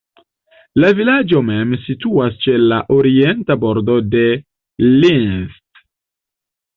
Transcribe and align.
La 0.83 0.89
vilaĝo 0.99 1.41
mem 1.49 1.75
situas 1.81 2.39
ĉe 2.45 2.55
la 2.71 2.79
orienta 2.95 3.57
bordo 3.65 3.99
de 4.15 4.23
Linth. 5.05 5.85